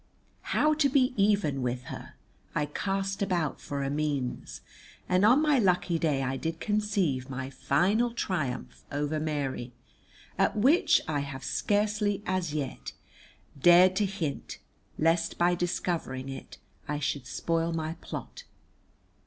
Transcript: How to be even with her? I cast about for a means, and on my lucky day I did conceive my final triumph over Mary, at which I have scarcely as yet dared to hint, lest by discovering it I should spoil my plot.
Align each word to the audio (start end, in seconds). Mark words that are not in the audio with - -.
How 0.57 0.73
to 0.73 0.89
be 0.89 1.13
even 1.15 1.61
with 1.61 1.83
her? 1.83 2.15
I 2.55 2.65
cast 2.65 3.21
about 3.21 3.61
for 3.61 3.83
a 3.83 3.91
means, 3.91 4.61
and 5.07 5.23
on 5.23 5.43
my 5.43 5.59
lucky 5.59 5.99
day 5.99 6.23
I 6.23 6.37
did 6.37 6.59
conceive 6.59 7.29
my 7.29 7.51
final 7.51 8.09
triumph 8.11 8.83
over 8.91 9.19
Mary, 9.19 9.73
at 10.39 10.57
which 10.57 11.01
I 11.07 11.19
have 11.19 11.43
scarcely 11.43 12.23
as 12.25 12.51
yet 12.51 12.93
dared 13.61 13.95
to 13.97 14.07
hint, 14.07 14.57
lest 14.97 15.37
by 15.37 15.53
discovering 15.53 16.29
it 16.29 16.57
I 16.87 16.97
should 16.97 17.27
spoil 17.27 17.71
my 17.71 17.93
plot. 18.01 18.45